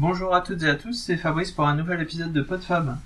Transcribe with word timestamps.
Bonjour 0.00 0.32
à 0.32 0.42
toutes 0.42 0.62
et 0.62 0.68
à 0.68 0.76
tous, 0.76 0.92
c'est 0.92 1.16
Fabrice 1.16 1.50
pour 1.50 1.66
un 1.66 1.74
nouvel 1.74 2.00
épisode 2.00 2.32
de 2.32 2.40
PodFab. 2.40 2.96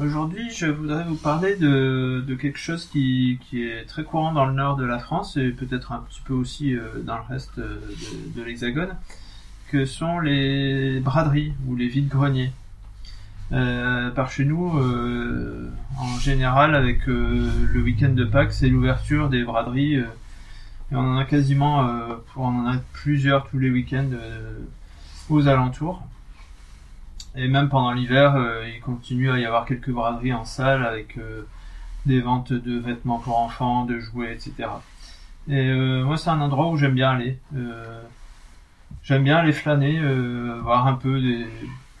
Aujourd'hui, 0.00 0.48
je 0.50 0.64
voudrais 0.64 1.04
vous 1.04 1.16
parler 1.16 1.54
de, 1.54 2.24
quelque 2.40 2.58
chose 2.58 2.86
qui, 2.86 3.38
est 3.52 3.84
très 3.86 4.02
courant 4.02 4.32
dans 4.32 4.46
le 4.46 4.54
nord 4.54 4.76
de 4.76 4.86
la 4.86 4.98
France 4.98 5.36
et 5.36 5.50
peut-être 5.50 5.92
un 5.92 5.98
petit 5.98 6.22
peu 6.24 6.32
aussi 6.32 6.74
euh, 6.74 7.02
dans 7.04 7.18
le 7.18 7.24
reste 7.24 7.60
de, 7.60 7.78
de 8.34 8.42
l'Hexagone, 8.42 8.96
que 9.70 9.84
sont 9.84 10.18
les 10.18 10.98
braderies 11.00 11.52
ou 11.66 11.76
les 11.76 11.88
vides-greniers. 11.88 12.52
Euh, 13.52 14.10
par 14.12 14.30
chez 14.30 14.46
nous, 14.46 14.78
euh, 14.78 15.70
en 15.98 16.18
général, 16.18 16.74
avec 16.74 17.06
euh, 17.06 17.50
le 17.70 17.82
week-end 17.82 18.14
de 18.14 18.24
Pâques, 18.24 18.54
c'est 18.54 18.70
l'ouverture 18.70 19.28
des 19.28 19.44
braderies. 19.44 19.96
et 19.96 20.04
on 20.92 21.00
en 21.00 21.18
a 21.18 21.26
quasiment, 21.26 21.86
on 22.34 22.46
en 22.46 22.66
a 22.66 22.78
plusieurs 22.94 23.46
tous 23.46 23.58
les 23.58 23.68
week-ends 23.68 24.08
aux 25.28 25.48
alentours. 25.48 26.02
Et 27.34 27.48
même 27.48 27.68
pendant 27.68 27.92
l'hiver, 27.92 28.36
il 28.74 28.80
continue 28.80 29.30
à 29.30 29.38
y 29.38 29.44
avoir 29.44 29.66
quelques 29.66 29.90
braderies 29.90 30.32
en 30.32 30.46
salle 30.46 30.86
avec 30.86 31.18
des 32.06 32.20
ventes 32.22 32.54
de 32.54 32.78
vêtements 32.78 33.18
pour 33.18 33.38
enfants, 33.38 33.84
de 33.84 33.98
jouets, 33.98 34.32
etc. 34.32 34.70
Et 35.46 35.70
moi, 36.02 36.16
c'est 36.16 36.30
un 36.30 36.40
endroit 36.40 36.70
où 36.70 36.78
j'aime 36.78 36.94
bien 36.94 37.10
aller. 37.10 37.38
j'aime 39.02 39.24
bien 39.24 39.36
aller 39.36 39.52
flâner, 39.52 40.00
voir 40.62 40.86
un 40.86 40.94
peu 40.94 41.20
des 41.20 41.46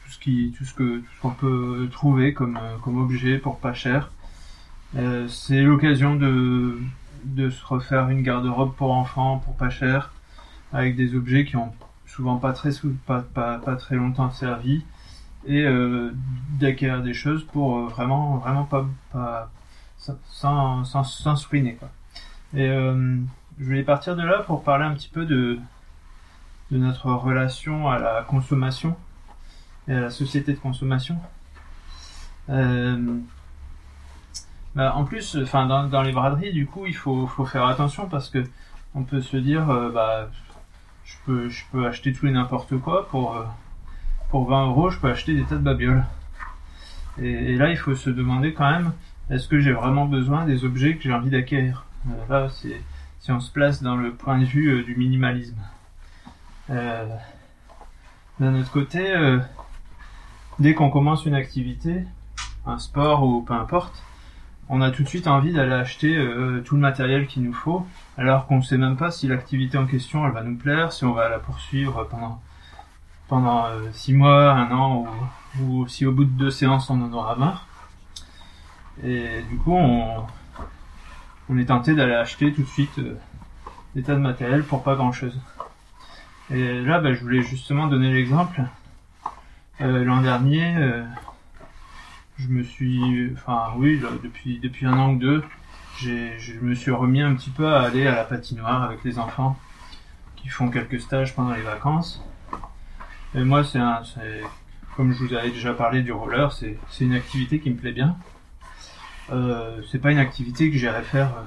tout 0.06 0.64
ce 0.64 0.74
que 0.74 0.98
tout 1.00 1.14
ce 1.14 1.20
qu'on 1.20 1.30
peut 1.30 1.88
trouver 1.90 2.32
comme 2.32 2.56
euh, 2.56 2.76
comme 2.82 3.00
objet 3.00 3.38
pour 3.38 3.58
pas 3.58 3.74
cher. 3.74 4.10
Euh, 4.96 5.26
c'est 5.28 5.62
l'occasion 5.62 6.14
de 6.14 6.78
de 7.24 7.50
se 7.50 7.64
refaire 7.64 8.08
une 8.08 8.22
garde-robe 8.22 8.74
pour 8.74 8.92
enfants 8.92 9.38
pour 9.38 9.56
pas 9.56 9.70
cher 9.70 10.12
avec 10.72 10.96
des 10.96 11.14
objets 11.14 11.44
qui 11.44 11.56
ont 11.56 11.72
souvent 12.06 12.36
pas 12.36 12.52
très 12.52 12.70
pas, 13.06 13.22
pas, 13.22 13.58
pas 13.58 13.76
très 13.76 13.96
longtemps 13.96 14.30
servi 14.30 14.84
et 15.46 15.64
euh, 15.64 16.12
d'acquérir 16.58 17.02
des 17.02 17.14
choses 17.14 17.44
pour 17.44 17.78
euh, 17.78 17.86
vraiment 17.86 18.36
vraiment 18.38 18.64
pas, 18.64 18.86
pas 19.12 19.50
sans 19.98 20.84
sans, 20.84 21.04
sans 21.04 21.36
sprinter 21.36 21.76
quoi. 21.76 21.90
Et 22.54 22.68
euh, 22.68 23.16
je 23.58 23.64
voulais 23.64 23.82
partir 23.82 24.16
de 24.16 24.22
là 24.22 24.40
pour 24.40 24.62
parler 24.62 24.84
un 24.84 24.94
petit 24.94 25.08
peu 25.08 25.24
de 25.26 25.58
de 26.70 26.78
notre 26.78 27.10
relation 27.12 27.88
à 27.88 27.98
la 27.98 28.22
consommation 28.22 28.96
et 29.88 29.92
à 29.92 30.00
la 30.00 30.10
société 30.10 30.52
de 30.52 30.58
consommation. 30.58 31.18
Bah, 34.74 34.94
en 34.94 35.04
plus, 35.04 35.38
enfin 35.42 35.64
dans, 35.66 35.84
dans, 35.88 36.02
les 36.02 36.12
braderies, 36.12 36.52
du 36.52 36.66
coup, 36.66 36.84
il 36.84 36.94
faut, 36.94 37.26
faut 37.26 37.46
faire 37.46 37.64
attention 37.64 38.10
parce 38.10 38.28
que 38.28 38.44
on 38.94 39.04
peut 39.04 39.22
se 39.22 39.38
dire, 39.38 39.64
bah, 39.94 40.28
je 41.06 41.62
peux, 41.72 41.86
acheter 41.86 42.12
tout 42.12 42.26
et 42.26 42.30
n'importe 42.30 42.76
quoi 42.78 43.08
pour 43.08 43.36
euh, 43.36 43.44
pour 44.30 44.48
20 44.48 44.66
euros, 44.66 44.90
je 44.90 44.98
peux 44.98 45.08
acheter 45.08 45.34
des 45.34 45.44
tas 45.44 45.54
de 45.54 45.60
babioles. 45.60 46.04
Et, 47.18 47.56
là, 47.56 47.70
il 47.70 47.78
faut 47.78 47.94
se 47.94 48.10
demander 48.10 48.52
quand 48.52 48.68
même, 48.68 48.92
est-ce 49.30 49.48
que 49.48 49.60
j'ai 49.60 49.72
vraiment 49.72 50.04
besoin 50.04 50.44
des 50.44 50.64
objets 50.64 50.96
que 50.96 51.02
j'ai 51.04 51.12
envie 51.12 51.30
d'acquérir? 51.30 51.86
Là, 52.28 52.48
c'est 52.50 52.82
si 53.20 53.32
on 53.32 53.40
se 53.40 53.50
place 53.50 53.82
dans 53.82 53.96
le 53.96 54.12
point 54.12 54.38
de 54.38 54.44
vue 54.44 54.84
du 54.84 54.94
minimalisme. 54.96 55.56
D'un 56.68 57.08
autre 58.40 58.70
côté, 58.70 59.14
dès 60.58 60.74
qu'on 60.74 60.90
commence 60.90 61.24
une 61.24 61.34
activité, 61.34 62.04
un 62.66 62.78
sport 62.78 63.22
ou 63.22 63.42
peu 63.42 63.54
importe, 63.54 64.02
on 64.68 64.80
a 64.80 64.90
tout 64.90 65.02
de 65.02 65.08
suite 65.08 65.26
envie 65.26 65.52
d'aller 65.52 65.72
acheter 65.72 66.16
euh, 66.16 66.60
tout 66.64 66.74
le 66.74 66.80
matériel 66.80 67.26
qu'il 67.26 67.42
nous 67.42 67.52
faut, 67.52 67.86
alors 68.16 68.46
qu'on 68.46 68.56
ne 68.58 68.62
sait 68.62 68.78
même 68.78 68.96
pas 68.96 69.10
si 69.10 69.28
l'activité 69.28 69.78
en 69.78 69.86
question 69.86 70.26
elle 70.26 70.32
va 70.32 70.42
nous 70.42 70.56
plaire, 70.56 70.92
si 70.92 71.04
on 71.04 71.12
va 71.12 71.28
la 71.28 71.38
poursuivre 71.38 72.06
pendant 72.08 72.40
pendant 73.28 73.66
euh, 73.66 73.90
six 73.92 74.12
mois, 74.12 74.52
un 74.52 74.70
an, 74.72 75.06
ou, 75.60 75.86
si 75.88 76.06
au 76.06 76.12
bout 76.12 76.24
de 76.24 76.30
deux 76.30 76.50
séances 76.50 76.90
on 76.90 77.02
en 77.02 77.12
aura 77.12 77.36
marre. 77.36 77.66
Et 79.04 79.42
du 79.50 79.56
coup, 79.58 79.74
on, 79.74 80.26
est 81.58 81.66
tenté 81.66 81.94
d'aller 81.94 82.14
acheter 82.14 82.52
tout 82.52 82.62
de 82.62 82.68
suite 82.68 82.98
euh, 82.98 83.18
des 83.94 84.02
tas 84.02 84.14
de 84.14 84.20
matériel 84.20 84.62
pour 84.62 84.82
pas 84.82 84.94
grand 84.94 85.12
chose. 85.12 85.38
Et 86.50 86.80
là, 86.82 87.00
bah, 87.00 87.12
je 87.12 87.20
voulais 87.20 87.42
justement 87.42 87.88
donner 87.88 88.12
l'exemple 88.12 88.62
euh, 89.80 90.04
l'an 90.04 90.22
dernier, 90.22 90.74
je 92.38 92.48
me 92.48 92.62
suis, 92.62 93.32
enfin 93.34 93.72
oui, 93.76 94.00
depuis 94.22 94.58
depuis 94.58 94.86
un 94.86 94.96
an 94.96 95.12
ou 95.12 95.18
deux, 95.18 95.44
je 95.98 96.58
me 96.60 96.74
suis 96.74 96.90
remis 96.90 97.22
un 97.22 97.34
petit 97.34 97.50
peu 97.50 97.66
à 97.66 97.82
aller 97.82 98.06
à 98.06 98.14
la 98.14 98.24
patinoire 98.24 98.82
avec 98.82 99.02
les 99.04 99.18
enfants 99.18 99.58
qui 100.36 100.48
font 100.48 100.70
quelques 100.70 101.00
stages 101.00 101.34
pendant 101.34 101.54
les 101.54 101.62
vacances. 101.62 102.22
Et 103.34 103.42
moi, 103.42 103.64
c'est 103.64 103.80
comme 104.96 105.12
je 105.12 105.22
vous 105.22 105.34
avais 105.34 105.50
déjà 105.50 105.74
parlé 105.74 106.02
du 106.02 106.10
roller, 106.10 106.52
c'est, 106.52 106.78
une 107.00 107.12
activité 107.12 107.60
qui 107.60 107.70
me 107.70 107.76
plaît 107.76 107.92
bien. 107.92 108.16
Euh, 109.30 109.82
c'est 109.90 109.98
pas 109.98 110.10
une 110.10 110.18
activité 110.18 110.70
que 110.70 110.78
j'irais 110.78 111.02
faire 111.02 111.26
euh, 111.26 111.42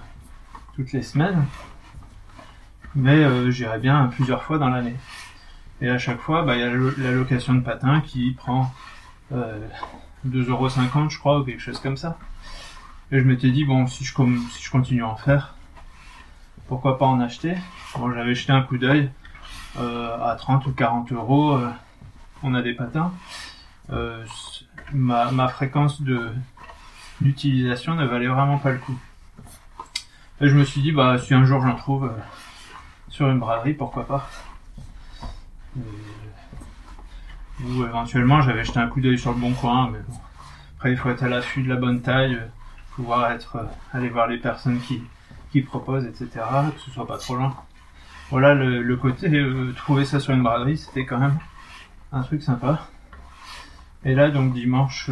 toutes 0.76 0.92
les 0.92 1.02
semaines, 1.02 1.46
mais 2.96 3.24
euh, 3.24 3.50
j'irais 3.50 3.80
bien 3.80 4.08
plusieurs 4.08 4.44
fois 4.44 4.60
dans 4.60 4.70
l'année. 4.70 4.96
Et 5.82 5.90
à 5.90 5.98
chaque 5.98 6.20
fois, 6.20 6.44
bah, 6.44 6.56
il 6.56 6.60
y 6.60 6.64
a 6.64 6.70
la 6.70 7.12
location 7.12 7.54
de 7.54 7.62
patins 7.62 8.02
qui 8.02 8.32
prend 8.32 8.72
euh, 9.32 9.68
2,50€ 10.28 11.10
je 11.10 11.18
crois, 11.18 11.40
ou 11.40 11.44
quelque 11.44 11.62
chose 11.62 11.80
comme 11.80 11.98
ça. 11.98 12.18
Et 13.12 13.20
je 13.20 13.24
m'étais 13.24 13.50
dit, 13.50 13.66
bon, 13.66 13.88
si 13.88 14.06
je, 14.06 14.14
si 14.52 14.64
je 14.64 14.70
continue 14.70 15.04
à 15.04 15.08
en 15.08 15.16
faire, 15.16 15.56
pourquoi 16.68 17.00
pas 17.00 17.08
en 17.08 17.20
acheter? 17.20 17.56
Bon, 17.98 18.14
j'avais 18.14 18.36
jeté 18.36 18.52
un 18.52 18.62
coup 18.62 18.78
d'œil 18.78 19.10
euh, 19.78 20.24
à 20.24 20.36
30 20.36 20.68
ou 20.68 20.72
40 20.72 21.12
euros. 21.14 21.56
Euh, 21.56 21.70
on 22.44 22.54
a 22.54 22.62
des 22.62 22.74
patins. 22.74 23.12
Euh, 23.92 24.24
ma, 24.94 25.32
ma 25.32 25.48
fréquence 25.48 26.02
de 26.02 26.32
d'utilisation 27.22 27.96
ne 27.96 28.06
valait 28.06 28.28
vraiment 28.28 28.60
pas 28.60 28.72
le 28.72 28.78
coup. 28.78 28.98
Et 30.40 30.48
je 30.48 30.56
me 30.56 30.64
suis 30.64 30.82
dit, 30.82 30.92
bah, 30.92 31.18
si 31.18 31.34
un 31.34 31.44
jour 31.44 31.62
j'en 31.62 31.76
trouve 31.76 32.12
sur 33.10 33.30
une 33.30 33.40
braderie, 33.40 33.74
pourquoi 33.74 34.08
pas? 34.08 34.30
Ou 35.76 35.84
éventuellement, 37.84 38.42
j'avais 38.42 38.64
jeté 38.64 38.80
un 38.80 38.88
coup 38.88 39.02
d'œil 39.02 39.20
sur 39.20 39.34
le 39.34 39.40
bon 39.40 39.54
coin, 39.54 39.90
mais 39.92 40.00
bon. 40.08 40.14
Après, 40.78 40.92
il 40.92 40.98
faut 40.98 41.10
être 41.10 41.24
à 41.24 41.28
l'affût 41.28 41.62
de 41.62 41.68
la 41.68 41.76
bonne 41.76 42.02
taille, 42.02 42.40
pouvoir 43.00 43.32
être, 43.32 43.56
euh, 43.56 43.64
aller 43.94 44.10
voir 44.10 44.28
les 44.28 44.38
personnes 44.38 44.78
qui, 44.82 45.02
qui 45.54 45.62
proposent, 45.62 46.06
etc., 46.06 46.28
que 46.76 46.82
ce 46.82 46.92
soit 46.92 47.08
pas 47.08 47.18
trop 47.18 47.38
loin. 47.38 47.56
Voilà, 48.30 48.54
le, 48.54 48.96
côté, 48.98 49.30
euh, 49.30 49.72
trouver 49.74 50.04
ça 50.04 50.20
sur 50.20 50.34
une 50.34 50.44
braderie, 50.44 50.78
c'était 50.78 51.06
quand 51.06 51.18
même 51.18 51.40
un 52.12 52.22
truc 52.24 52.44
sympa. 52.44 52.82
Et 54.04 54.14
là, 54.16 54.30
donc, 54.32 54.54
dimanche, 54.54 55.10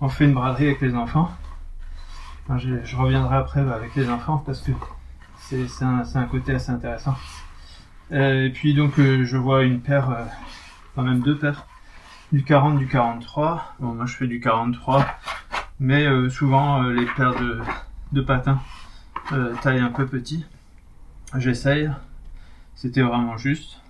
on 0.00 0.08
fait 0.08 0.24
une 0.24 0.32
braderie 0.32 0.66
avec 0.68 0.80
les 0.80 0.94
enfants. 0.94 1.30
je, 2.56 2.96
reviendrai 2.96 3.36
après 3.36 3.60
avec 3.60 3.94
les 3.94 4.08
enfants 4.08 4.38
parce 4.38 4.60
que 4.62 4.72
c'est 5.38 5.84
un, 5.84 6.02
un 6.14 6.24
côté 6.24 6.54
assez 6.54 6.70
intéressant. 6.70 7.14
et 8.10 8.50
puis 8.54 8.74
donc 8.74 8.94
je 8.96 9.36
vois 9.36 9.62
une 9.64 9.80
paire 9.80 10.08
enfin 10.92 11.08
même 11.08 11.20
deux 11.20 11.36
paires, 11.36 11.66
du 12.32 12.44
40, 12.44 12.78
du 12.78 12.86
43. 12.86 13.74
Bon, 13.80 13.94
moi 13.94 14.06
je 14.06 14.16
fais 14.16 14.26
du 14.26 14.40
43, 14.40 15.06
mais 15.84 16.06
euh, 16.06 16.30
souvent 16.30 16.82
euh, 16.82 16.94
les 16.94 17.04
paires 17.04 17.34
de, 18.10 18.22
patins 18.22 18.58
euh, 19.32 19.54
taille 19.62 19.80
un 19.80 19.90
peu 19.90 20.06
petit. 20.06 20.46
J'essaye, 21.36 21.90
c'était 22.74 23.02
vraiment 23.02 23.36
juste. 23.36 23.82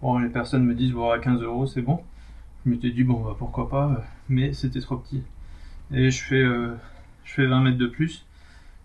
Bon, 0.00 0.18
les 0.18 0.30
personnes 0.30 0.64
me 0.64 0.74
disent, 0.74 0.92
bon, 0.92 1.10
à 1.10 1.18
15 1.18 1.42
euros 1.42 1.66
c'est 1.66 1.82
bon. 1.82 2.02
Je 2.64 2.70
m'étais 2.70 2.90
dit, 2.90 3.04
bon, 3.04 3.20
bah 3.20 3.36
pourquoi 3.38 3.68
pas, 3.68 4.04
mais 4.30 4.54
c'était 4.54 4.80
trop 4.80 4.96
petit. 4.96 5.22
Et 5.92 6.10
je 6.10 6.24
fais, 6.24 6.42
je 6.42 7.32
fais 7.32 7.46
20 7.46 7.60
mètres 7.60 7.78
de 7.78 7.86
plus. 7.86 8.24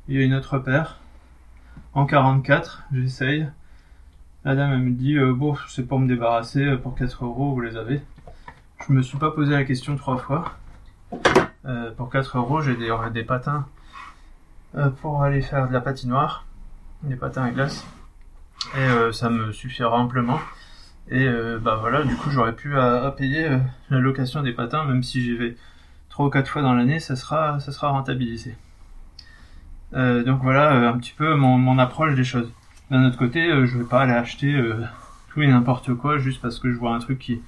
Il 0.10 0.16
y 0.16 0.22
a 0.22 0.26
une 0.26 0.34
autre 0.34 0.60
paire 0.60 1.00
en 1.94 2.06
44, 2.06 2.84
j'essaye. 2.92 3.48
La 4.44 4.56
dame, 4.56 4.84
me 4.84 4.92
dit, 4.92 5.18
bon, 5.18 5.56
c'est 5.70 5.88
pour 5.88 6.00
me 6.00 6.10
débarrasser, 6.10 6.76
pour 6.78 6.94
4 6.94 7.24
euros, 7.24 7.54
vous 7.54 7.62
les 7.62 7.78
avez. 7.78 8.02
Je 8.86 8.92
me 8.92 9.02
suis 9.02 9.18
pas 9.18 9.31
posé 9.31 9.52
la 9.52 9.64
question 9.64 9.96
trois 9.96 10.18
fois. 10.18 10.57
Euh, 11.71 11.91
pour 11.91 12.09
4 12.09 12.38
euros, 12.38 12.62
j'ai 12.62 12.75
des, 12.75 13.23
patins 13.23 13.65
pour 15.01 15.23
aller 15.23 15.41
faire 15.41 15.68
de 15.68 15.73
la 15.73 15.81
patinoire, 15.81 16.45
des 17.03 17.15
patins 17.15 17.44
à 17.44 17.51
glace. 17.51 17.85
Et 18.77 19.12
ça 19.12 19.29
me 19.29 19.51
suffira 19.51 19.97
amplement. 19.97 20.39
Et 21.09 21.27
bah 21.62 21.77
voilà, 21.79 22.03
du 22.03 22.15
coup, 22.15 22.29
j'aurais 22.29 22.53
pu 22.53 22.73
payer 23.18 23.50
la 23.89 24.00
location 24.00 24.44
des 24.44 24.53
patins, 24.53 24.85
même 24.85 25.03
si 25.03 25.21
j'y 25.21 25.35
vais 25.35 25.57
3 26.09 26.27
ou 26.27 26.29
4 26.29 26.47
fois 26.47 26.62
dans 26.62 26.73
l'année, 26.73 27.00
ça 27.00 27.15
sera, 27.15 27.59
ça 27.59 27.71
sera 27.71 27.89
rentabilisé. 27.89 28.56
donc 29.94 30.41
voilà 30.41 30.89
un 30.89 30.97
petit 31.00 31.13
peu 31.18 31.35
mon, 31.35 31.77
approche 31.79 32.15
des 32.15 32.23
choses. 32.23 32.51
D'un 32.91 33.06
autre 33.06 33.18
côté, 33.18 33.50
euh, 33.50 33.65
je 33.65 33.77
vais 33.77 33.85
pas 33.85 34.01
aller 34.01 34.12
acheter 34.12 34.53
euh, 34.53 34.83
tout 35.29 35.41
et 35.41 35.47
n'importe 35.47 35.94
quoi 35.94 36.18
juste 36.18 36.41
parce 36.41 36.59
que 36.59 36.69
je 36.69 36.77
vois 36.77 36.94
un 36.94 37.00
truc 37.00 37.19
qui, 37.19 37.41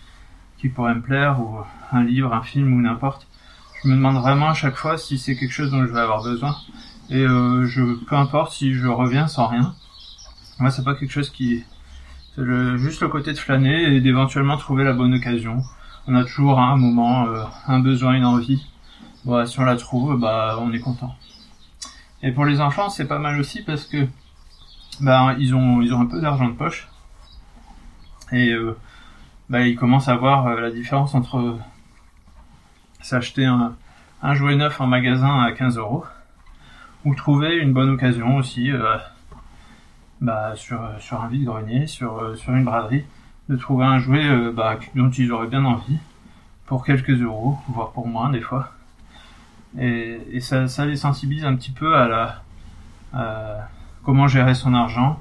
qui 0.57 0.69
pourrait 0.69 0.95
me 0.95 1.01
plaire 1.01 1.41
ou 1.41 1.57
un 1.91 2.03
livre, 2.05 2.33
un 2.33 2.41
film 2.41 2.73
ou 2.73 2.81
n'importe. 2.81 3.27
Je 3.83 3.89
me 3.89 3.95
demande 3.95 4.15
vraiment 4.21 4.49
à 4.49 4.53
chaque 4.53 4.75
fois 4.75 4.97
si 4.97 5.17
c'est 5.17 5.35
quelque 5.35 5.51
chose 5.51 5.69
dont 5.71 5.85
je 5.85 5.91
vais 5.91 5.99
avoir 5.99 6.23
besoin. 6.23 6.55
Et 7.09 7.25
euh, 7.25 7.67
peu 8.07 8.15
importe 8.15 8.53
si 8.53 8.73
je 8.73 8.87
reviens 8.87 9.27
sans 9.27 9.47
rien. 9.47 9.75
Moi, 10.59 10.71
c'est 10.71 10.85
pas 10.85 10.95
quelque 10.95 11.11
chose 11.11 11.29
qui, 11.29 11.65
C'est 12.35 12.77
juste 12.77 13.01
le 13.01 13.09
côté 13.09 13.33
de 13.33 13.37
flâner 13.37 13.93
et 13.93 13.99
d'éventuellement 13.99 14.55
trouver 14.55 14.85
la 14.85 14.93
bonne 14.93 15.13
occasion. 15.13 15.61
On 16.07 16.15
a 16.15 16.23
toujours 16.23 16.61
un 16.61 16.77
moment, 16.77 17.27
euh, 17.27 17.43
un 17.67 17.79
besoin, 17.79 18.13
une 18.13 18.25
envie. 18.25 18.65
Bon, 19.25 19.45
si 19.45 19.59
on 19.59 19.63
la 19.63 19.75
trouve, 19.75 20.17
bah 20.17 20.57
on 20.61 20.71
est 20.71 20.79
content. 20.79 21.13
Et 22.21 22.31
pour 22.31 22.45
les 22.45 22.61
enfants, 22.61 22.89
c'est 22.89 23.07
pas 23.07 23.19
mal 23.19 23.37
aussi 23.37 23.63
parce 23.63 23.83
que 23.83 24.07
bah 25.01 25.35
ils 25.39 25.55
ont 25.55 25.81
ils 25.81 25.93
ont 25.93 26.01
un 26.01 26.05
peu 26.05 26.21
d'argent 26.21 26.47
de 26.47 26.53
poche 26.53 26.87
et 28.31 28.51
euh, 28.51 28.77
bah 29.49 29.61
ils 29.67 29.75
commencent 29.75 30.07
à 30.07 30.15
voir 30.15 30.55
la 30.55 30.71
différence 30.71 31.15
entre 31.15 31.57
s'acheter 33.03 33.45
un, 33.45 33.75
un 34.23 34.33
jouet 34.33 34.55
neuf 34.55 34.79
en 34.79 34.87
magasin 34.87 35.41
à 35.41 35.51
15 35.51 35.77
euros 35.77 36.05
ou 37.05 37.13
trouver 37.13 37.57
une 37.57 37.73
bonne 37.73 37.89
occasion 37.89 38.37
aussi 38.37 38.71
euh, 38.71 38.95
bah, 40.21 40.53
sur, 40.55 40.79
sur 40.99 41.21
un 41.21 41.27
vide-grenier, 41.27 41.85
sur, 41.87 42.17
euh, 42.17 42.35
sur 42.35 42.55
une 42.55 42.63
braderie, 42.63 43.03
de 43.49 43.57
trouver 43.57 43.85
un 43.85 43.99
jouet 43.99 44.25
euh, 44.25 44.53
bah, 44.55 44.79
dont 44.95 45.09
ils 45.09 45.31
auraient 45.33 45.47
bien 45.47 45.65
envie 45.65 45.97
pour 46.65 46.85
quelques 46.85 47.21
euros, 47.21 47.57
voire 47.67 47.91
pour 47.91 48.07
moins 48.07 48.29
des 48.29 48.39
fois. 48.39 48.71
Et, 49.77 50.39
ça, 50.39 50.67
ça 50.67 50.85
les 50.85 50.95
sensibilise 50.95 51.45
un 51.45 51.55
petit 51.55 51.71
peu 51.71 51.95
à 51.95 52.07
la 52.07 53.67
comment 54.03 54.27
gérer 54.27 54.53
son 54.53 54.73
argent. 54.73 55.19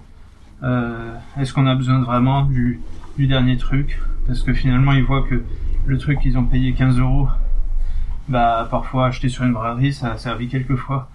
Est-ce 1.39 1.53
qu'on 1.53 1.67
a 1.67 1.75
besoin 1.75 2.01
vraiment 2.03 2.43
du, 2.43 2.81
du 3.17 3.27
dernier 3.27 3.57
truc? 3.57 3.99
Parce 4.27 4.43
que 4.43 4.53
finalement 4.53 4.93
ils 4.93 5.05
voient 5.05 5.27
que 5.27 5.43
le 5.87 5.99
truc 5.99 6.21
qu'ils 6.21 6.39
ont 6.39 6.45
payé 6.45 6.75
15 6.75 6.99
euros, 6.99 7.29
bah 8.29 8.67
parfois 8.71 9.07
acheté 9.07 9.29
sur 9.29 9.45
une 9.45 9.53
braderie 9.53 9.93
ça 9.93 10.13
a 10.13 10.19
servi 10.19 10.49
quelques 10.49 10.77
fois. 10.77 11.09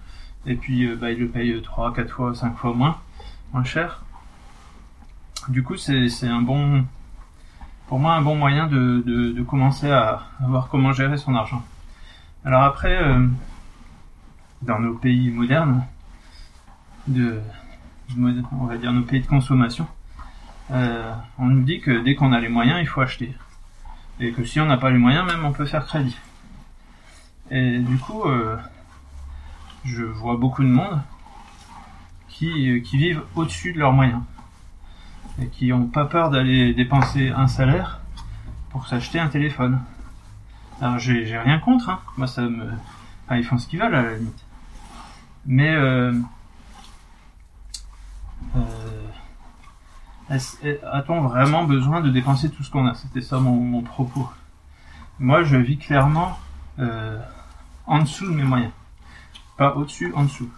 Et 0.46 0.54
puis 0.54 0.86
euh, 0.86 0.96
bah 0.96 1.10
ils 1.10 1.18
le 1.18 1.28
payent 1.28 1.60
3, 1.62 1.94
4 1.94 2.10
fois, 2.10 2.34
5 2.34 2.56
fois 2.56 2.74
moins, 2.74 2.98
moins 3.52 3.64
cher. 3.64 4.02
Du 5.48 5.62
coup 5.62 5.76
c'est 5.76 6.08
c'est 6.08 6.28
un 6.28 6.42
bon 6.42 6.84
pour 7.88 7.98
moi 7.98 8.14
un 8.14 8.22
bon 8.22 8.36
moyen 8.36 8.66
de, 8.66 9.02
de, 9.06 9.32
de 9.32 9.42
commencer 9.42 9.90
à, 9.90 10.22
à 10.42 10.46
voir 10.46 10.68
comment 10.68 10.92
gérer 10.92 11.16
son 11.16 11.34
argent. 11.34 11.62
Alors 12.44 12.62
après, 12.62 13.02
euh, 13.02 13.26
dans 14.62 14.78
nos 14.78 14.94
pays 14.94 15.30
modernes, 15.30 15.84
de, 17.06 17.40
on 18.16 18.66
va 18.66 18.76
dire 18.76 18.92
nos 18.92 19.02
pays 19.02 19.20
de 19.20 19.26
consommation, 19.26 19.86
euh, 20.70 21.12
on 21.38 21.46
nous 21.46 21.62
dit 21.62 21.80
que 21.80 22.02
dès 22.02 22.14
qu'on 22.14 22.32
a 22.32 22.40
les 22.40 22.48
moyens, 22.48 22.78
il 22.80 22.86
faut 22.86 23.00
acheter. 23.00 23.34
Et 24.20 24.32
que 24.32 24.44
si 24.44 24.60
on 24.60 24.66
n'a 24.66 24.76
pas 24.76 24.90
les 24.90 24.98
moyens, 24.98 25.26
même 25.26 25.44
on 25.44 25.52
peut 25.52 25.66
faire 25.66 25.86
crédit. 25.86 26.16
Et 27.50 27.78
du 27.78 27.98
coup, 27.98 28.22
euh, 28.24 28.56
je 29.84 30.04
vois 30.04 30.36
beaucoup 30.36 30.62
de 30.62 30.68
monde 30.68 31.00
qui, 32.28 32.82
qui 32.82 32.98
vivent 32.98 33.22
au-dessus 33.34 33.72
de 33.72 33.78
leurs 33.78 33.92
moyens. 33.92 34.22
Et 35.40 35.46
qui 35.48 35.68
n'ont 35.68 35.86
pas 35.86 36.04
peur 36.04 36.30
d'aller 36.30 36.74
dépenser 36.74 37.30
un 37.30 37.46
salaire 37.46 38.00
pour 38.70 38.86
s'acheter 38.86 39.18
un 39.18 39.28
téléphone. 39.28 39.80
Alors 40.80 40.98
j'ai 40.98 41.26
j'ai 41.26 41.38
rien 41.38 41.58
contre, 41.58 41.88
hein. 41.90 42.00
moi 42.16 42.26
ça 42.26 42.42
me... 42.42 42.70
Ils 43.30 43.44
font 43.44 43.58
ce 43.58 43.66
qu'ils 43.66 43.80
veulent 43.80 43.94
à 43.94 44.02
la 44.02 44.14
limite. 44.14 44.44
Mais 45.44 45.74
euh, 45.74 46.12
euh, 48.56 49.08
a-t-on 50.92 51.22
vraiment 51.22 51.64
besoin 51.64 52.00
de 52.00 52.10
dépenser 52.10 52.50
tout 52.50 52.62
ce 52.62 52.70
qu'on 52.70 52.86
a? 52.86 52.94
C'était 52.94 53.20
ça 53.20 53.38
mon, 53.38 53.82
propos. 53.82 54.28
Moi 55.18 55.42
je 55.42 55.56
vis 55.56 55.78
clairement 55.78 56.38
euh, 56.78 57.18
en 57.88 58.00
dessous 58.00 58.26
de 58.26 58.34
mes 58.34 58.44
moyens. 58.44 58.72
Pas 59.56 59.74
au-dessus, 59.74 60.12
en 60.14 60.24
dessous. 60.24 60.50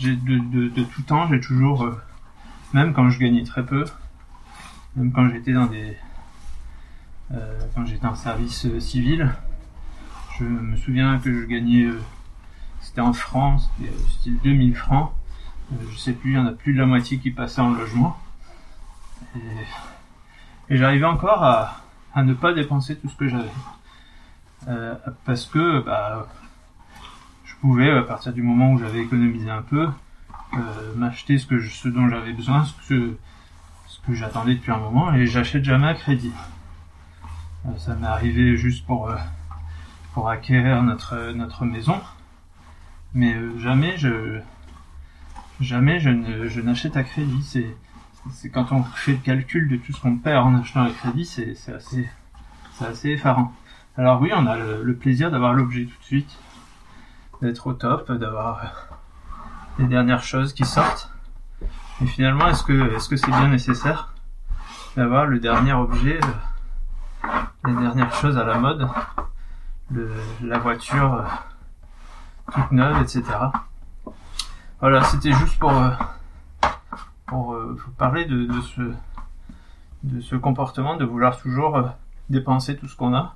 De, 0.00 0.84
tout 0.84 1.02
temps, 1.02 1.28
j'ai 1.28 1.40
toujours, 1.40 1.84
euh, 1.84 2.00
même 2.72 2.94
quand 2.94 3.10
je 3.10 3.18
gagnais 3.18 3.44
très 3.44 3.66
peu, 3.66 3.84
même 4.96 5.12
quand 5.12 5.28
j'étais 5.28 5.52
dans 5.52 5.66
des, 5.66 5.96
euh, 7.32 7.60
quand 7.74 7.86
j'étais 7.86 8.06
en 8.06 8.16
service 8.16 8.66
euh, 8.66 8.80
civil, 8.80 9.30
je 10.38 10.44
me 10.44 10.76
souviens 10.76 11.18
que 11.18 11.32
je 11.32 11.46
gagnais, 11.46 11.88
c'était 12.80 13.02
en 13.02 13.12
France, 13.12 13.70
c'était, 13.78 13.92
euh, 13.92 13.98
c'était 14.18 14.36
2000 14.42 14.74
francs. 14.74 15.12
Je 15.92 15.96
sais 15.96 16.12
plus, 16.12 16.32
il 16.32 16.34
y 16.34 16.38
en 16.38 16.46
a 16.46 16.52
plus 16.52 16.72
de 16.72 16.80
la 16.80 16.86
moitié 16.86 17.18
qui 17.18 17.30
passait 17.30 17.60
en 17.60 17.70
logement. 17.70 18.18
Et, 19.36 20.76
j'arrivais 20.76 21.06
encore 21.06 21.44
à, 21.44 21.82
ne 22.16 22.34
pas 22.34 22.52
dépenser 22.52 22.96
tout 22.96 23.08
ce 23.08 23.14
que 23.14 23.28
j'avais. 23.28 23.50
Parce 25.24 25.46
que 25.46 25.80
bah, 25.80 26.26
pouvais, 27.60 27.90
à 27.90 28.02
partir 28.02 28.32
du 28.32 28.42
moment 28.42 28.72
où 28.72 28.78
j'avais 28.78 29.00
économisé 29.00 29.50
un 29.50 29.62
peu, 29.62 29.88
euh, 30.54 30.58
m'acheter 30.96 31.38
ce, 31.38 31.46
que 31.46 31.60
ce 31.60 31.88
dont 31.88 32.08
j'avais 32.08 32.32
besoin, 32.32 32.64
ce 32.64 32.72
que, 32.88 33.16
ce 33.86 34.00
que 34.00 34.14
j'attendais 34.14 34.54
depuis 34.54 34.72
un 34.72 34.78
moment, 34.78 35.12
et 35.14 35.26
j'achète 35.26 35.64
jamais 35.64 35.88
à 35.88 35.94
crédit. 35.94 36.32
Euh, 37.66 37.76
ça 37.76 37.94
m'est 37.94 38.06
arrivé 38.06 38.56
juste 38.56 38.86
pour, 38.86 39.10
euh, 39.10 39.16
pour 40.14 40.28
acquérir 40.28 40.82
notre, 40.82 41.32
notre 41.32 41.64
maison, 41.64 42.00
mais 43.14 43.36
jamais 43.58 43.96
je 43.96 44.40
jamais 45.60 46.00
je 46.00 46.48
je 46.48 46.60
n'achète 46.60 46.96
à 46.96 47.02
crédit. 47.02 47.42
C'est 47.42 47.76
c'est 48.32 48.50
quand 48.50 48.72
on 48.72 48.82
fait 48.82 49.12
le 49.12 49.18
calcul 49.18 49.68
de 49.68 49.76
tout 49.76 49.92
ce 49.92 50.00
qu'on 50.00 50.16
perd 50.16 50.46
en 50.46 50.54
achetant 50.58 50.84
à 50.84 50.90
crédit, 50.90 51.26
c'est 51.26 51.54
c'est 51.54 51.72
assez 51.72 52.08
c'est 52.72 52.86
assez 52.86 53.10
effarant. 53.10 53.52
Alors 53.96 54.20
oui, 54.22 54.30
on 54.34 54.46
a 54.46 54.56
le 54.56 54.94
plaisir 54.94 55.30
d'avoir 55.30 55.52
l'objet 55.52 55.84
tout 55.84 55.98
de 55.98 56.04
suite, 56.04 56.38
d'être 57.42 57.66
au 57.66 57.72
top, 57.72 58.10
d'avoir 58.12 58.62
les 59.78 59.86
dernières 59.86 60.22
choses 60.22 60.52
qui 60.52 60.64
sortent. 60.64 61.10
Mais 62.00 62.06
finalement, 62.06 62.48
est-ce 62.48 62.62
que 62.62 62.94
est-ce 62.94 63.08
que 63.08 63.16
c'est 63.16 63.30
bien 63.30 63.48
nécessaire 63.48 64.12
d'avoir 64.96 65.26
le 65.26 65.38
dernier 65.38 65.72
objet, 65.72 66.20
euh, 67.24 67.28
les 67.66 67.74
dernières 67.74 68.12
choses 68.14 68.36
à 68.36 68.44
la 68.44 68.58
mode, 68.58 68.88
le, 69.90 70.10
la 70.42 70.58
voiture 70.58 71.14
euh, 71.14 71.24
toute 72.52 72.72
neuve, 72.72 73.00
etc. 73.02 73.22
Voilà, 74.80 75.02
c'était 75.04 75.32
juste 75.32 75.58
pour 75.58 75.72
euh, 75.72 75.90
pour 77.26 77.54
vous 77.54 77.90
parler 77.96 78.24
de, 78.24 78.46
de 78.46 78.60
ce 78.60 78.82
de 80.02 80.20
ce 80.20 80.34
comportement 80.34 80.96
de 80.96 81.04
vouloir 81.04 81.38
toujours 81.38 81.90
dépenser 82.30 82.76
tout 82.76 82.88
ce 82.88 82.96
qu'on 82.96 83.14
a 83.14 83.34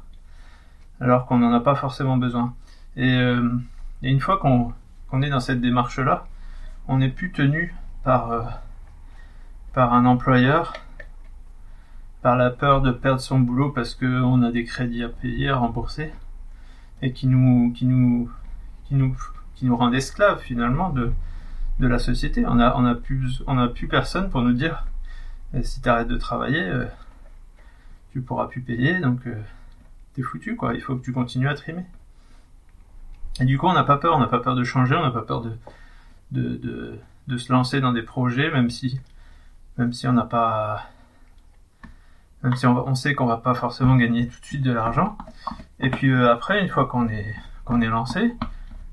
alors 1.01 1.27
qu'on 1.27 1.39
n'en 1.39 1.53
a 1.53 1.61
pas 1.61 1.75
forcément 1.75 2.17
besoin. 2.17 2.55
Et, 2.97 3.17
euh, 3.17 3.51
et 4.05 4.11
une 4.11 4.21
fois 4.21 4.37
qu'on 4.37 5.23
est 5.23 5.31
dans 5.31 5.41
cette 5.41 5.63
démarche-là, 5.63 6.27
on 6.89 6.99
n'est 6.99 7.09
plus 7.09 7.33
tenu 7.33 7.75
par 8.03 8.31
euh, 8.33 8.43
par 9.73 9.95
un 9.95 10.05
employeur, 10.05 10.75
par 12.21 12.37
la 12.37 12.51
peur 12.51 12.83
de 12.83 12.93
perdre 12.93 13.23
son 13.23 13.41
boulot 13.41 13.71
parce 13.71 13.95
qu'on 13.95 14.43
a 14.43 14.53
des 14.53 14.65
crédits 14.65 15.03
à 15.03 15.09
payer, 15.09 15.49
à 15.49 15.57
rembourser, 15.57 16.13
et 17.01 17.15
qui 17.15 17.27
nous 17.27 17.73
qui 17.73 17.87
nous 17.87 18.31
qui 18.85 18.95
nous 18.95 19.17
qui 19.55 19.65
nous 19.65 19.77
rendent 19.77 19.95
esclaves 19.95 20.41
finalement 20.41 20.91
de 20.91 21.11
de 21.81 21.87
la 21.87 21.99
société. 21.99 22.45
On 22.47 22.61
a 22.61 22.77
on 22.77 22.95
plus 22.97 23.43
plus 23.75 23.89
personne 23.89 24.29
pour 24.29 24.43
nous 24.43 24.53
dire 24.53 24.85
eh, 25.55 25.63
si 25.63 25.81
tu 25.81 25.89
arrêtes 25.89 26.09
de 26.09 26.19
travailler, 26.19 26.63
euh, 26.63 26.85
tu 28.13 28.21
pourras 28.21 28.49
plus 28.49 28.61
payer, 28.61 29.01
donc 29.01 29.27
euh, 29.27 29.43
t'es 30.13 30.21
foutu 30.21 30.57
quoi. 30.57 30.75
Il 30.75 30.83
faut 30.83 30.95
que 30.95 31.03
tu 31.03 31.13
continues 31.13 31.49
à 31.49 31.55
trimer. 31.55 31.87
Et 33.41 33.45
du 33.45 33.59
coup, 33.59 33.67
on 33.67 33.73
n'a 33.73 33.85
pas 33.85 33.97
peur, 33.97 34.17
on 34.17 34.21
n'a 34.21 34.27
pas 34.27 34.39
peur 34.39 34.55
de 34.55 34.65
changer, 34.65 34.95
on 34.95 35.03
n'a 35.03 35.11
pas 35.11 35.23
peur 35.23 35.41
de, 35.41 35.59
de, 36.31 36.99
de, 37.27 37.39
se 37.39 37.53
lancer 37.53 37.81
dans 37.81 37.93
des 37.93 38.03
projets, 38.03 38.51
même 38.51 38.71
si, 38.71 39.01
même 39.77 39.93
si 39.93 40.07
on 40.07 40.13
n'a 40.13 40.25
pas, 40.25 40.85
même 42.43 42.55
si 42.55 42.67
on, 42.67 42.95
sait 42.95 43.15
qu'on 43.15 43.27
va 43.27 43.39
pas 43.39 43.55
forcément 43.55 43.97
gagner 43.97 44.29
tout 44.29 44.41
de 44.41 44.45
suite 44.45 44.63
de 44.63 44.73
l'argent. 44.73 45.17
Et 45.81 45.91
puis 45.91 46.11
euh, 46.11 46.33
après, 46.33 46.63
une 46.63 46.69
fois 46.69 46.87
qu'on 46.87 47.09
est, 47.09 47.35
est 47.83 47.87
lancé, 47.87 48.35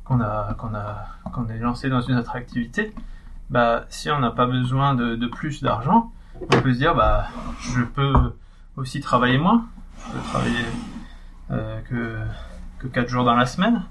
qu'on 0.05 0.19
est 0.19 1.60
lancé 1.60 1.89
dans 1.89 2.01
une 2.01 2.15
autre 2.15 2.36
activité, 2.36 2.93
bah, 3.50 3.86
si 3.89 4.10
on 4.10 4.19
n'a 4.19 4.31
pas 4.31 4.48
besoin 4.48 4.95
de, 4.95 5.15
de 5.15 5.27
plus 5.27 5.62
d'argent, 5.62 6.12
on 6.41 6.62
peut 6.62 6.74
se 6.74 6.79
dire, 6.79 6.95
bah, 6.95 7.27
je 7.60 7.83
peux 7.83 8.33
aussi 8.75 9.01
travailler 9.01 9.38
moins, 9.38 9.67
je 10.07 10.13
peux 10.13 10.29
travailler 10.29 10.65
euh, 11.51 11.79
que, 11.81 12.17
que 12.79 12.88
4 12.88 13.07
jours 13.07 13.24
dans 13.24 13.36
la 13.36 13.45
semaine 13.45 13.83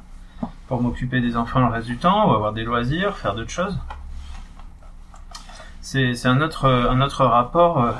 pour 0.70 0.80
m'occuper 0.80 1.20
des 1.20 1.36
enfants 1.36 1.58
le 1.58 1.66
reste 1.66 1.88
du 1.88 1.96
temps 1.96 2.30
ou 2.30 2.32
avoir 2.32 2.52
des 2.52 2.62
loisirs, 2.62 3.16
faire 3.16 3.34
d'autres 3.34 3.50
choses. 3.50 3.76
C'est 5.80 6.26
un 6.26 6.40
autre, 6.42 6.70
un 6.70 7.00
autre 7.00 7.24
rapport 7.24 7.82
euh, 7.82 7.92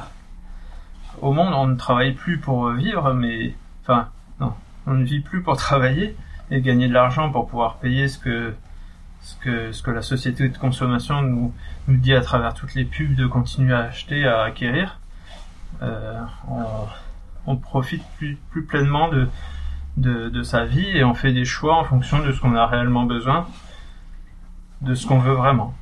au 1.21 1.33
monde. 1.33 1.53
On 1.53 1.67
ne 1.67 1.75
travaille 1.75 2.13
plus 2.13 2.39
pour 2.39 2.71
vivre, 2.71 3.13
mais 3.13 3.57
enfin 3.83 4.09
non, 4.39 4.55
on 4.87 4.95
ne 4.95 5.05
vit 5.05 5.19
plus 5.19 5.43
pour 5.43 5.57
travailler 5.69 6.17
et 6.53 6.61
gagner 6.61 6.87
de 6.87 6.95
l'argent 6.95 7.33
pour 7.33 7.49
pouvoir 7.49 7.79
payer 7.79 8.07
ce 8.07 8.21
que 8.21 8.55
ce 9.23 9.35
que 9.35 9.73
ce 9.73 9.83
que 9.83 9.91
la 9.91 10.03
société 10.03 10.49
de 10.49 10.57
consommation 10.57 11.23
nous 11.23 11.53
nous 11.89 11.97
dit 11.97 12.15
à 12.15 12.21
travers 12.21 12.55
toutes 12.55 12.77
les 12.77 12.85
pubs 12.85 13.17
de 13.17 13.27
continuer 13.27 13.75
à 13.75 13.81
acheter, 13.81 14.29
à 14.29 14.43
acquérir. 14.43 15.01
Euh, 15.83 16.23
on, 16.47 16.63
on 17.47 17.57
profite 17.57 18.05
plus, 18.17 18.39
plus 18.53 18.65
pleinement 18.65 19.09
de, 19.09 19.29
de, 19.97 20.43
sa 20.43 20.65
vie 20.65 20.89
et 20.97 21.05
on 21.05 21.15
fait 21.15 21.33
des 21.33 21.45
choix 21.45 21.77
en 21.77 21.85
fonction 21.85 22.21
de 22.21 22.33
ce 22.33 22.41
qu'on 22.41 22.55
a 22.55 22.67
réellement 22.67 23.05
besoin, 23.05 23.47
de 24.81 24.95
ce 24.95 25.07
qu'on 25.07 25.19
veut 25.19 25.35
vraiment. 25.35 25.75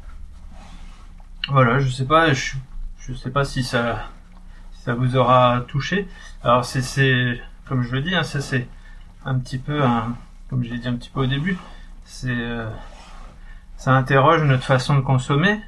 Voilà, 1.49 1.79
je 1.79 1.89
sais 1.89 2.05
pas, 2.05 2.33
je, 2.33 2.57
je 2.99 3.15
sais 3.15 3.31
pas 3.31 3.45
si 3.45 3.63
ça, 3.63 4.05
ça 4.73 4.95
vous 4.95 5.17
aura 5.17 5.65
touché. 5.69 6.09
Alors 6.43 6.65
c'est, 6.65 7.41
comme 7.67 7.83
je 7.83 7.93
le 7.93 8.03
dis, 8.03 8.15
hein, 8.15 8.23
ça 8.23 8.41
c'est 8.41 8.69
un 9.25 9.39
petit 9.39 9.59
peu, 9.59 9.83
un, 9.83 10.17
comme 10.51 10.65
je 10.65 10.71
l'ai 10.71 10.79
dit 10.79 10.89
un 10.89 10.95
petit 10.95 11.11
peu 11.11 11.21
au 11.21 11.27
début, 11.27 11.57
c'est 12.05 12.29
euh, 12.31 12.69
ça 13.77 13.93
interroge 13.93 14.43
notre 14.43 14.65
façon 14.65 14.97
de 14.97 15.01
consommer 15.01 15.61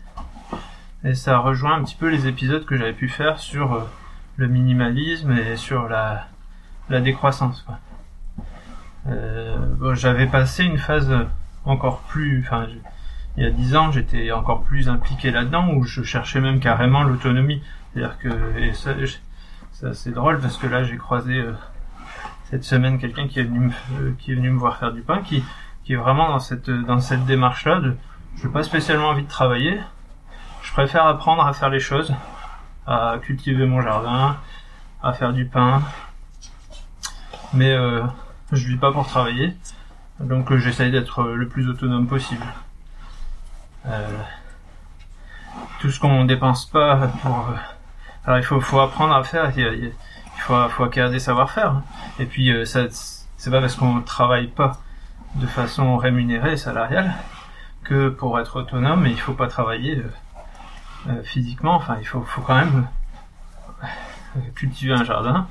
et 1.05 1.15
ça 1.15 1.39
rejoint 1.39 1.77
un 1.77 1.85
petit 1.85 1.97
peu 1.97 2.09
les 2.09 2.27
épisodes 2.27 2.65
que 2.65 2.77
j'avais 2.77 2.93
pu 2.93 3.09
faire 3.09 3.39
sur 3.39 3.73
euh, 3.73 3.81
le 4.37 4.49
minimalisme 4.49 5.33
et 5.33 5.57
sur 5.57 5.89
la, 5.89 6.27
la 6.89 7.01
décroissance. 7.01 7.63
Quoi. 7.63 7.79
Euh, 9.09 9.57
bon, 9.79 9.95
j'avais 9.95 10.27
passé 10.27 10.65
une 10.65 10.79
phase 10.79 11.13
encore 11.65 12.01
plus, 12.03 12.43
enfin, 12.45 12.67
il 13.37 13.45
y 13.45 13.47
a 13.47 13.51
dix 13.51 13.77
ans, 13.77 13.91
j'étais 13.91 14.33
encore 14.33 14.63
plus 14.63 14.89
impliqué 14.89 15.31
là-dedans, 15.31 15.69
où 15.75 15.85
je 15.85 16.03
cherchais 16.03 16.41
même 16.41 16.61
carrément 16.61 17.03
l'autonomie. 17.03 17.63
C'est-à-dire 17.93 18.19
que, 18.19 18.59
et 18.59 18.73
ça, 18.73 18.91
c'est 19.73 19.87
assez 19.87 20.11
drôle 20.11 20.41
parce 20.41 20.57
que 20.57 20.67
là, 20.67 20.83
j'ai 20.85 20.97
croisé 20.97 21.35
euh, 21.35 21.53
cette 22.45 22.65
semaine 22.65 22.99
quelqu'un 22.99 23.29
qui 23.29 23.41
est 23.41 23.45
venu 23.45 23.61
me, 23.61 23.73
euh, 24.01 24.13
qui 24.19 24.33
est 24.33 24.35
venu 24.35 24.51
me 24.51 24.59
voir 24.59 24.77
faire 24.77 24.93
du 24.93 25.03
pain, 25.03 25.23
qui, 25.23 25.43
qui 25.85 25.95
est 25.95 25.97
vraiment 25.97 26.29
dans 26.29 26.39
cette, 26.39 26.71
dans 26.71 27.01
cette 27.01 27.25
démarche-là 27.25 27.81
de, 27.81 27.97
je 28.37 28.47
n'ai 28.47 28.53
pas 28.53 28.63
spécialement 28.63 29.09
envie 29.09 29.25
de 29.25 29.29
travailler, 29.29 29.81
je 30.63 30.73
préfère 30.73 31.07
apprendre 31.07 31.47
à 31.47 31.53
faire 31.53 31.71
les 31.71 31.81
choses, 31.81 32.15
à 32.87 33.17
cultiver 33.23 33.67
mon 33.67 33.81
jardin, 33.81 34.37
à 35.03 35.13
faire 35.13 35.33
du 35.33 35.47
pain, 35.47 35.83
mais 37.55 37.73
euh, 37.73 38.03
je 38.53 38.67
vis 38.67 38.77
pas 38.77 38.93
pour 38.93 39.07
travailler, 39.07 39.57
donc 40.19 40.51
euh, 40.53 40.59
j'essaye 40.59 40.91
d'être 40.91 41.23
le 41.23 41.49
plus 41.49 41.69
autonome 41.69 42.07
possible. 42.07 42.45
Euh, 43.87 44.19
tout 45.81 45.91
ce 45.91 45.99
qu'on 46.01 46.25
dépense 46.25 46.67
pas 46.67 47.09
pour, 47.23 47.49
euh, 47.51 47.57
alors 48.25 48.39
il 48.39 48.45
faut, 48.45 48.61
faut 48.61 48.81
apprendre 48.81 49.15
à 49.15 49.25
faire, 49.25 49.51
il, 49.57 49.93
faut, 50.39 50.85
acquérir 50.85 51.11
des 51.11 51.19
savoir-faire, 51.19 51.83
et 52.19 52.27
puis 52.27 52.51
euh, 52.51 52.65
ça, 52.65 52.87
c'est 53.37 53.51
pas 53.51 53.61
parce 53.61 53.77
qu'on 53.77 54.01
travaille 54.03 54.49
pas 54.49 54.79
de 55.37 55.47
façon 55.47 55.97
rémunérée, 55.97 56.57
salariale, 56.57 57.15
que 57.85 58.09
pour 58.09 58.39
être 58.39 58.57
autonome, 58.57 59.07
il 59.07 59.19
faut 59.19 59.33
pas 59.33 59.47
travailler 59.47 59.99
euh, 59.99 60.11
euh, 61.09 61.23
physiquement. 61.23 61.77
Enfin, 61.77 61.97
il 62.01 62.07
faut, 62.07 62.23
faut 62.23 62.43
quand 62.43 62.57
même 62.57 62.79
euh, 62.79 63.00
cultiver 64.55 64.93
un 64.93 65.05
jardin 65.05 65.47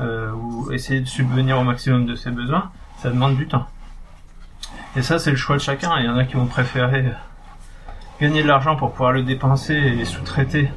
euh, 0.00 0.30
ou 0.32 0.72
essayer 0.72 1.00
de 1.00 1.06
subvenir 1.06 1.58
au 1.58 1.64
maximum 1.64 2.06
de 2.06 2.14
ses 2.14 2.30
besoins. 2.30 2.70
Ça 2.98 3.10
demande 3.10 3.36
du 3.36 3.46
temps. 3.46 3.66
Et 4.96 5.02
ça, 5.02 5.18
c'est 5.18 5.30
le 5.30 5.36
choix 5.36 5.56
de 5.56 5.60
chacun. 5.60 5.98
Il 5.98 6.06
y 6.06 6.08
en 6.08 6.16
a 6.16 6.24
qui 6.24 6.34
vont 6.34 6.46
préférer 6.46 7.12
gagner 8.20 8.42
de 8.42 8.48
l'argent 8.48 8.76
pour 8.76 8.92
pouvoir 8.92 9.12
le 9.12 9.22
dépenser 9.22 9.74
et 9.74 10.04
sous-traiter 10.04 10.70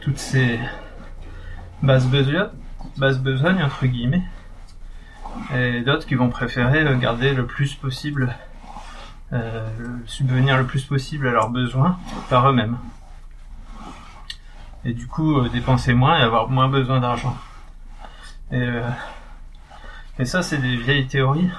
toutes 0.00 0.18
ces 0.18 0.58
basses 1.82 2.06
besognes, 2.06 2.48
basses 2.96 3.18
besognes 3.18 3.62
entre 3.62 3.86
guillemets, 3.86 4.22
et 5.54 5.82
d'autres 5.82 6.06
qui 6.06 6.14
vont 6.14 6.30
préférer 6.30 6.84
garder 6.98 7.34
le 7.34 7.46
plus 7.46 7.74
possible, 7.74 8.34
euh, 9.32 9.68
subvenir 10.06 10.56
le 10.56 10.64
plus 10.64 10.84
possible 10.84 11.28
à 11.28 11.32
leurs 11.32 11.50
besoins 11.50 11.98
par 12.30 12.48
eux-mêmes. 12.48 12.78
Et 14.84 14.92
du 14.92 15.06
coup, 15.06 15.38
euh, 15.38 15.48
dépenser 15.48 15.94
moins 15.94 16.18
et 16.18 16.22
avoir 16.22 16.48
moins 16.48 16.68
besoin 16.68 17.00
d'argent. 17.00 17.36
Et, 18.50 18.60
euh, 18.60 18.88
et 20.18 20.24
ça, 20.24 20.42
c'est 20.42 20.58
des 20.58 20.76
vieilles 20.76 21.06
théories 21.06 21.50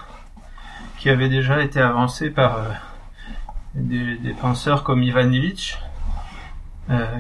qui 0.98 1.10
avaient 1.10 1.30
déjà 1.30 1.62
été 1.62 1.80
avancées 1.80 2.30
par 2.30 2.58
euh, 2.58 2.70
des, 3.76 4.18
des 4.18 4.34
penseurs 4.34 4.84
comme 4.84 5.04
Ivan 5.04 5.32
Illich, 5.32 5.78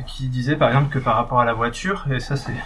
qui 0.05 0.27
disait 0.27 0.57
par 0.57 0.67
exemple 0.67 0.89
que 0.89 0.99
par 0.99 1.15
rapport 1.15 1.39
à 1.39 1.45
la 1.45 1.53
voiture, 1.53 2.05
et 2.11 2.19
ça 2.19 2.35
c'est 2.35 2.57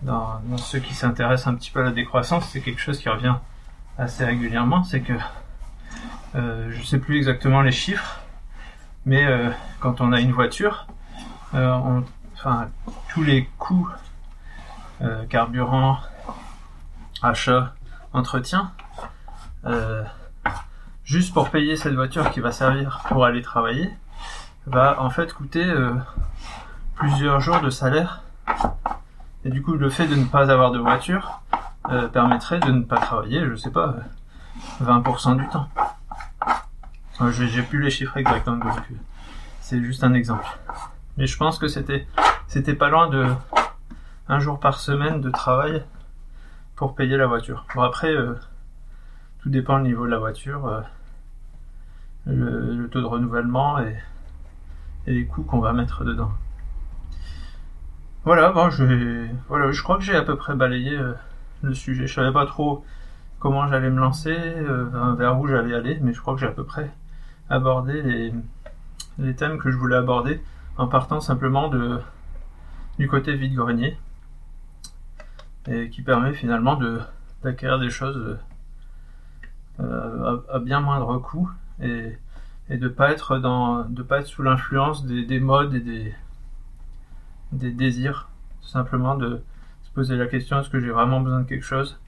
dans, 0.00 0.40
dans 0.44 0.56
ceux 0.56 0.78
qui 0.78 0.94
s'intéressent 0.94 1.48
un 1.48 1.54
petit 1.54 1.70
peu 1.70 1.80
à 1.80 1.82
la 1.82 1.90
décroissance, 1.90 2.48
c'est 2.48 2.62
quelque 2.62 2.80
chose 2.80 2.98
qui 2.98 3.10
revient 3.10 3.34
assez 3.98 4.24
régulièrement, 4.24 4.82
c'est 4.82 5.00
que 5.00 5.12
euh, 6.34 6.70
je 6.70 6.82
sais 6.82 6.98
plus 6.98 7.16
exactement 7.16 7.62
les 7.62 7.72
chiffres, 7.72 8.20
mais 9.06 9.24
euh, 9.24 9.50
quand 9.80 10.00
on 10.00 10.12
a 10.12 10.20
une 10.20 10.32
voiture, 10.32 10.86
euh, 11.54 11.72
on, 11.72 12.04
enfin 12.36 12.68
tous 13.08 13.22
les 13.22 13.48
coûts 13.58 13.88
euh, 15.02 15.24
carburant, 15.26 15.98
achat, 17.22 17.74
entretien, 18.12 18.72
euh, 19.64 20.04
juste 21.04 21.34
pour 21.34 21.50
payer 21.50 21.76
cette 21.76 21.94
voiture 21.94 22.30
qui 22.30 22.40
va 22.40 22.52
servir 22.52 23.02
pour 23.08 23.24
aller 23.24 23.42
travailler, 23.42 23.90
va 24.66 25.00
en 25.00 25.10
fait 25.10 25.32
coûter 25.32 25.64
euh, 25.64 25.94
plusieurs 26.94 27.40
jours 27.40 27.60
de 27.60 27.70
salaire. 27.70 28.22
Et 29.44 29.50
du 29.50 29.62
coup, 29.62 29.74
le 29.74 29.90
fait 29.90 30.06
de 30.06 30.14
ne 30.14 30.24
pas 30.24 30.50
avoir 30.50 30.70
de 30.70 30.78
voiture 30.78 31.40
permettrait 32.12 32.58
de 32.58 32.72
ne 32.72 32.82
pas 32.82 32.98
travailler, 32.98 33.46
je 33.46 33.54
sais 33.54 33.70
pas, 33.70 33.94
euh, 34.80 34.84
20% 34.84 35.36
du 35.36 35.46
temps. 35.48 35.68
J'ai 37.30 37.62
plus 37.62 37.80
les 37.80 37.90
chiffres 37.90 38.16
exacts, 38.16 38.46
donc 38.46 38.64
c'est 39.60 39.82
juste 39.82 40.04
un 40.04 40.14
exemple. 40.14 40.46
Mais 41.16 41.26
je 41.26 41.36
pense 41.36 41.58
que 41.58 41.68
c'était 41.68 42.06
c'était 42.46 42.74
pas 42.74 42.90
loin 42.90 43.08
de 43.08 43.26
un 44.28 44.38
jour 44.38 44.60
par 44.60 44.80
semaine 44.80 45.20
de 45.20 45.30
travail 45.30 45.84
pour 46.74 46.94
payer 46.94 47.16
la 47.16 47.26
voiture. 47.26 47.64
Bon 47.74 47.82
après, 47.82 48.12
euh, 48.12 48.34
tout 49.40 49.48
dépend 49.48 49.78
du 49.78 49.88
niveau 49.88 50.04
de 50.04 50.10
la 50.10 50.18
voiture, 50.18 50.66
euh, 50.66 50.80
le, 52.26 52.76
le 52.76 52.88
taux 52.88 53.00
de 53.00 53.06
renouvellement 53.06 53.78
et, 53.78 53.96
les 55.06 55.24
coûts 55.24 55.44
qu'on 55.44 55.60
va 55.60 55.72
mettre 55.72 56.04
dedans. 56.04 56.32
Voilà, 58.24 58.50
bon, 58.50 58.70
je 58.70 59.28
voilà, 59.48 59.70
je 59.70 59.82
crois 59.84 59.98
que 59.98 60.02
j'ai 60.02 60.16
à 60.16 60.22
peu 60.22 60.36
près 60.36 60.56
balayé 60.56 60.98
euh, 60.98 61.14
le 61.62 61.74
sujet. 61.74 62.08
Je 62.08 62.14
savais 62.14 62.32
pas 62.32 62.44
trop 62.44 62.84
comment 63.38 63.68
j'allais 63.68 63.90
me 63.90 64.00
lancer, 64.00 64.36
vers- 65.16 65.38
où 65.38 65.46
j'allais 65.46 65.74
aller, 65.74 65.98
mais 66.02 66.12
je 66.12 66.20
crois 66.20 66.34
que 66.34 66.40
j'ai 66.40 66.48
à 66.48 66.50
peu 66.50 66.64
près 66.64 66.90
abordé 67.48 68.32
les 69.18 69.34
thèmes 69.36 69.58
que 69.58 69.70
je 69.70 69.76
voulais 69.76 69.94
aborder 69.94 70.42
en 70.78 70.88
partant 70.88 71.20
simplement 71.20 71.68
de 71.68 72.00
du 72.98 73.08
côté 73.08 73.34
vide-grenier 73.36 73.98
et 75.68 75.90
qui 75.90 76.02
permet 76.02 76.32
finalement 76.32 76.76
de 76.76 77.00
d'acquérir 77.42 77.78
des 77.78 77.90
choses 77.90 78.38
euh, 79.80 80.38
à, 80.50 80.58
bien 80.58 80.80
moindre 80.80 81.18
coût 81.18 81.50
et, 81.82 82.18
de 82.70 82.88
pas 82.88 83.14
de 83.14 84.02
pas 84.02 84.20
être 84.20 84.26
sous 84.26 84.42
l'influence 84.42 85.04
des, 85.04 85.24
des 85.24 85.38
modes 85.38 85.74
et 85.74 85.80
des 87.52 87.70
désirs. 87.70 88.28
Simplement 88.62 89.14
de 89.14 89.42
se 89.84 89.90
poser 89.90 90.16
la 90.16 90.26
question 90.26 90.58
est-ce 90.58 90.70
que 90.70 90.80
j'ai 90.80 90.90
vraiment 90.90 91.20
besoin 91.20 91.40
de 91.40 91.48
quelque 91.48 91.64
chose? 91.64 91.98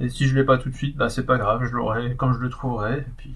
Et 0.00 0.08
si 0.08 0.28
je 0.28 0.36
l'ai 0.36 0.44
pas 0.44 0.58
tout 0.58 0.70
de 0.70 0.74
suite 0.74 0.96
bah 0.96 1.08
c'est 1.08 1.26
pas 1.26 1.38
grave 1.38 1.64
je 1.64 1.72
l'aurai 1.74 2.14
quand 2.16 2.32
je 2.32 2.38
le 2.38 2.50
trouverai 2.50 2.98
et 2.98 3.12
puis 3.16 3.34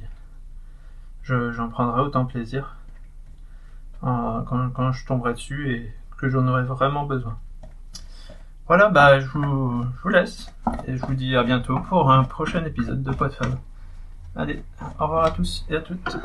je- 1.22 1.50
j'en 1.52 1.68
prendrai 1.68 2.02
autant 2.02 2.24
plaisir 2.24 2.76
quand, 4.02 4.92
je 4.92 5.06
tomberai 5.06 5.32
dessus 5.32 5.70
et 5.72 5.92
que 6.18 6.28
j'en 6.28 6.46
aurai 6.46 6.64
vraiment 6.64 7.04
besoin 7.04 7.38
voilà 8.68 8.88
bah 8.88 9.20
je 9.20 9.26
vous, 9.26 9.84
laisse 10.08 10.52
et 10.86 10.96
je 10.96 11.04
vous 11.04 11.14
dis 11.14 11.36
à 11.36 11.42
bientôt 11.42 11.78
pour 11.80 12.10
un 12.10 12.24
prochain 12.24 12.64
épisode 12.64 13.02
de 13.02 13.12
Pod 13.12 13.32
Fab. 13.32 13.58
Allez, 14.36 14.62
au 14.98 15.04
revoir 15.04 15.24
à 15.24 15.30
tous 15.32 15.66
et 15.68 15.76
à 15.76 15.80
toutes. 15.80 16.16